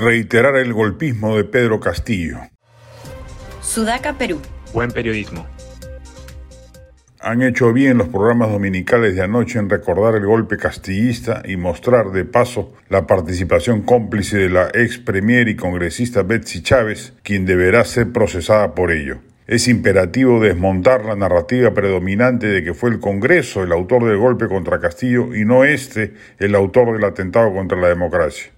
reiterar 0.00 0.56
el 0.56 0.72
golpismo 0.72 1.36
de 1.36 1.44
Pedro 1.44 1.78
Castillo. 1.78 2.38
Sudaca, 3.60 4.14
Perú. 4.14 4.40
Buen 4.72 4.90
periodismo. 4.90 5.46
Han 7.22 7.42
hecho 7.42 7.74
bien 7.74 7.98
los 7.98 8.08
programas 8.08 8.50
dominicales 8.50 9.14
de 9.14 9.22
anoche 9.22 9.58
en 9.58 9.68
recordar 9.68 10.14
el 10.14 10.24
golpe 10.24 10.56
castillista 10.56 11.42
y 11.44 11.58
mostrar 11.58 12.12
de 12.12 12.24
paso 12.24 12.72
la 12.88 13.06
participación 13.06 13.82
cómplice 13.82 14.38
de 14.38 14.48
la 14.48 14.70
ex 14.72 14.96
premier 14.96 15.48
y 15.48 15.54
congresista 15.54 16.22
Betsy 16.22 16.62
Chávez, 16.62 17.12
quien 17.22 17.44
deberá 17.44 17.84
ser 17.84 18.10
procesada 18.10 18.74
por 18.74 18.90
ello. 18.90 19.18
Es 19.46 19.68
imperativo 19.68 20.40
desmontar 20.40 21.04
la 21.04 21.14
narrativa 21.14 21.74
predominante 21.74 22.46
de 22.46 22.64
que 22.64 22.72
fue 22.72 22.88
el 22.88 23.00
Congreso 23.00 23.64
el 23.64 23.72
autor 23.72 24.04
del 24.06 24.16
golpe 24.16 24.46
contra 24.48 24.80
Castillo 24.80 25.34
y 25.34 25.44
no 25.44 25.64
este 25.64 26.14
el 26.38 26.54
autor 26.54 26.94
del 26.94 27.04
atentado 27.04 27.52
contra 27.52 27.78
la 27.78 27.88
democracia. 27.88 28.50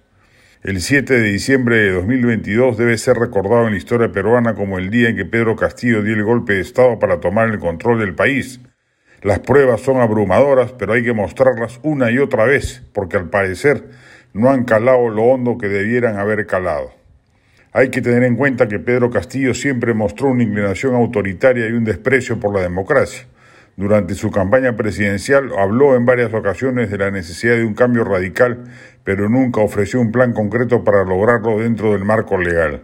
El 0.63 0.79
7 0.79 1.15
de 1.15 1.23
diciembre 1.23 1.75
de 1.75 1.91
2022 1.91 2.77
debe 2.77 2.97
ser 2.97 3.17
recordado 3.17 3.65
en 3.65 3.73
la 3.73 3.77
historia 3.77 4.13
peruana 4.13 4.55
como 4.55 4.79
el 4.79 4.89
día 4.89 5.09
en 5.09 5.17
que 5.17 5.25
Pedro 5.25 5.57
Castillo 5.57 6.01
dio 6.01 6.13
el 6.13 6.23
golpe 6.23 6.53
de 6.53 6.61
Estado 6.61 6.99
para 6.99 7.19
tomar 7.19 7.49
el 7.49 7.59
control 7.59 7.99
del 7.99 8.15
país. 8.15 8.61
Las 9.23 9.39
pruebas 9.39 9.81
son 9.81 9.99
abrumadoras, 9.99 10.71
pero 10.71 10.93
hay 10.93 11.03
que 11.03 11.11
mostrarlas 11.11 11.81
una 11.83 12.11
y 12.11 12.17
otra 12.17 12.45
vez, 12.45 12.81
porque 12.93 13.17
al 13.17 13.29
parecer 13.29 13.89
no 14.31 14.51
han 14.51 14.63
calado 14.63 15.09
lo 15.09 15.23
hondo 15.23 15.57
que 15.57 15.67
debieran 15.67 16.15
haber 16.15 16.47
calado. 16.47 16.93
Hay 17.73 17.89
que 17.89 18.01
tener 18.01 18.23
en 18.23 18.37
cuenta 18.37 18.69
que 18.69 18.79
Pedro 18.79 19.09
Castillo 19.09 19.53
siempre 19.53 19.93
mostró 19.93 20.29
una 20.29 20.43
inclinación 20.43 20.95
autoritaria 20.95 21.67
y 21.67 21.73
un 21.73 21.83
desprecio 21.83 22.39
por 22.39 22.55
la 22.55 22.61
democracia. 22.61 23.27
Durante 23.75 24.13
su 24.13 24.29
campaña 24.29 24.75
presidencial 24.75 25.49
habló 25.57 25.95
en 25.95 26.05
varias 26.05 26.31
ocasiones 26.31 26.91
de 26.91 26.99
la 26.99 27.09
necesidad 27.09 27.55
de 27.55 27.65
un 27.65 27.73
cambio 27.73 28.03
radical, 28.03 28.65
pero 29.03 29.29
nunca 29.29 29.61
ofreció 29.61 29.99
un 29.99 30.11
plan 30.11 30.31
concreto 30.33 30.83
para 30.83 31.03
lograrlo 31.03 31.57
dentro 31.57 31.93
del 31.93 32.05
marco 32.05 32.37
legal. 32.37 32.83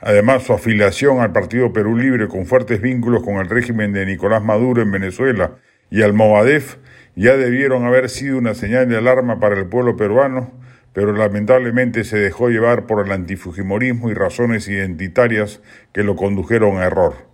Además, 0.00 0.44
su 0.44 0.52
afiliación 0.52 1.20
al 1.20 1.32
Partido 1.32 1.72
Perú 1.72 1.96
Libre 1.96 2.28
con 2.28 2.46
fuertes 2.46 2.80
vínculos 2.80 3.24
con 3.24 3.36
el 3.36 3.50
régimen 3.50 3.92
de 3.92 4.06
Nicolás 4.06 4.42
Maduro 4.42 4.82
en 4.82 4.92
Venezuela 4.92 5.56
y 5.90 6.02
al 6.02 6.12
Movadef 6.12 6.76
ya 7.16 7.36
debieron 7.36 7.84
haber 7.84 8.08
sido 8.08 8.38
una 8.38 8.54
señal 8.54 8.88
de 8.88 8.96
alarma 8.96 9.40
para 9.40 9.58
el 9.58 9.66
pueblo 9.66 9.96
peruano, 9.96 10.52
pero 10.92 11.12
lamentablemente 11.12 12.04
se 12.04 12.18
dejó 12.18 12.50
llevar 12.50 12.86
por 12.86 13.04
el 13.04 13.12
antifujimorismo 13.12 14.10
y 14.10 14.14
razones 14.14 14.68
identitarias 14.68 15.60
que 15.92 16.04
lo 16.04 16.14
condujeron 16.14 16.78
a 16.78 16.86
error. 16.86 17.29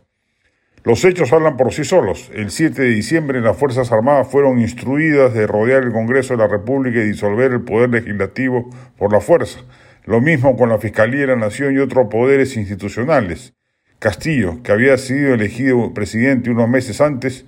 Los 0.86 1.04
hechos 1.04 1.32
hablan 1.32 1.56
por 1.56 1.72
sí 1.72 1.82
solos. 1.82 2.30
El 2.32 2.52
7 2.52 2.80
de 2.80 2.90
diciembre 2.90 3.40
las 3.40 3.56
Fuerzas 3.56 3.90
Armadas 3.90 4.28
fueron 4.28 4.60
instruidas 4.60 5.34
de 5.34 5.48
rodear 5.48 5.82
el 5.82 5.90
Congreso 5.90 6.34
de 6.34 6.38
la 6.38 6.46
República 6.46 7.00
y 7.00 7.08
disolver 7.08 7.50
el 7.50 7.62
Poder 7.62 7.90
Legislativo 7.90 8.70
por 8.96 9.12
la 9.12 9.20
fuerza. 9.20 9.58
Lo 10.04 10.20
mismo 10.20 10.56
con 10.56 10.68
la 10.68 10.78
Fiscalía 10.78 11.22
de 11.22 11.26
la 11.26 11.34
Nación 11.34 11.74
y 11.74 11.78
otros 11.78 12.06
poderes 12.08 12.56
institucionales. 12.56 13.52
Castillo, 13.98 14.62
que 14.62 14.70
había 14.70 14.96
sido 14.96 15.34
elegido 15.34 15.92
presidente 15.92 16.50
unos 16.50 16.68
meses 16.68 17.00
antes, 17.00 17.46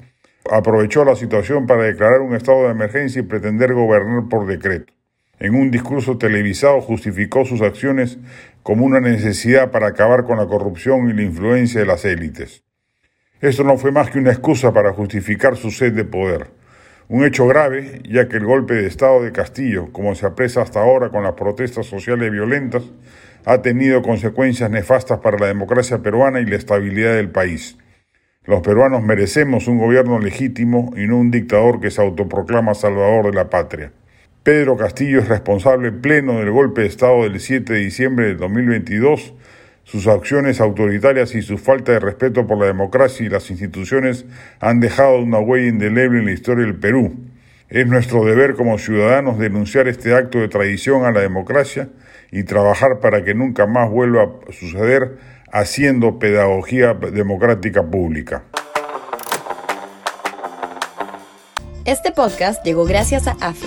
aprovechó 0.50 1.04
la 1.04 1.14
situación 1.14 1.68
para 1.68 1.84
declarar 1.84 2.22
un 2.22 2.34
estado 2.34 2.64
de 2.64 2.72
emergencia 2.72 3.20
y 3.20 3.26
pretender 3.26 3.72
gobernar 3.72 4.28
por 4.28 4.48
decreto. 4.48 4.92
En 5.38 5.54
un 5.54 5.70
discurso 5.70 6.18
televisado 6.18 6.80
justificó 6.80 7.44
sus 7.44 7.60
acciones 7.62 8.18
como 8.64 8.84
una 8.84 8.98
necesidad 8.98 9.70
para 9.70 9.86
acabar 9.86 10.24
con 10.24 10.38
la 10.38 10.46
corrupción 10.46 11.08
y 11.08 11.12
la 11.12 11.22
influencia 11.22 11.78
de 11.78 11.86
las 11.86 12.04
élites. 12.04 12.64
Esto 13.40 13.62
no 13.62 13.76
fue 13.76 13.92
más 13.92 14.10
que 14.10 14.18
una 14.18 14.32
excusa 14.32 14.72
para 14.72 14.92
justificar 14.92 15.56
su 15.56 15.70
sed 15.70 15.92
de 15.92 16.04
poder. 16.04 16.48
Un 17.08 17.24
hecho 17.24 17.46
grave, 17.46 18.02
ya 18.02 18.26
que 18.26 18.36
el 18.36 18.44
golpe 18.44 18.74
de 18.74 18.88
Estado 18.88 19.22
de 19.22 19.30
Castillo, 19.30 19.92
como 19.92 20.16
se 20.16 20.26
apresa 20.26 20.60
hasta 20.60 20.80
ahora 20.80 21.10
con 21.10 21.22
las 21.22 21.34
protestas 21.34 21.86
sociales 21.86 22.32
violentas, 22.32 22.82
ha 23.44 23.62
tenido 23.62 24.02
consecuencias 24.02 24.68
nefastas 24.70 25.20
para 25.20 25.38
la 25.38 25.46
democracia 25.46 25.98
peruana 25.98 26.40
y 26.40 26.46
la 26.46 26.56
estabilidad 26.56 27.14
del 27.14 27.30
país. 27.30 27.78
Los 28.44 28.60
peruanos 28.62 29.04
merecemos 29.04 29.68
un 29.68 29.78
gobierno 29.78 30.18
legítimo 30.18 30.92
y 30.96 31.06
no 31.06 31.18
un 31.18 31.30
dictador 31.30 31.80
que 31.80 31.92
se 31.92 32.02
autoproclama 32.02 32.74
salvador 32.74 33.26
de 33.26 33.34
la 33.34 33.48
patria. 33.50 33.92
Pedro 34.42 34.76
Castillo 34.76 35.20
es 35.20 35.28
responsable 35.28 35.92
pleno 35.92 36.40
del 36.40 36.50
golpe 36.50 36.80
de 36.80 36.88
Estado 36.88 37.22
del 37.22 37.38
7 37.38 37.72
de 37.72 37.78
diciembre 37.78 38.26
de 38.26 38.34
2022 38.34 39.34
sus 39.88 40.06
acciones 40.06 40.60
autoritarias 40.60 41.34
y 41.34 41.40
su 41.40 41.56
falta 41.56 41.92
de 41.92 42.00
respeto 42.00 42.46
por 42.46 42.58
la 42.58 42.66
democracia 42.66 43.24
y 43.24 43.30
las 43.30 43.50
instituciones 43.50 44.26
han 44.60 44.80
dejado 44.80 45.18
una 45.18 45.38
huella 45.38 45.68
indeleble 45.68 46.18
en 46.18 46.26
la 46.26 46.32
historia 46.32 46.66
del 46.66 46.78
Perú. 46.78 47.16
Es 47.70 47.86
nuestro 47.86 48.22
deber 48.26 48.54
como 48.54 48.76
ciudadanos 48.76 49.38
denunciar 49.38 49.88
este 49.88 50.14
acto 50.14 50.40
de 50.40 50.48
traición 50.48 51.06
a 51.06 51.10
la 51.10 51.20
democracia 51.20 51.88
y 52.30 52.42
trabajar 52.42 53.00
para 53.00 53.24
que 53.24 53.32
nunca 53.32 53.66
más 53.66 53.88
vuelva 53.88 54.24
a 54.24 54.52
suceder 54.52 55.16
haciendo 55.50 56.18
pedagogía 56.18 56.92
democrática 56.92 57.82
pública. 57.82 58.44
Este 61.86 62.12
podcast 62.12 62.62
llegó 62.62 62.84
gracias 62.84 63.26
a 63.26 63.36
AFE, 63.40 63.66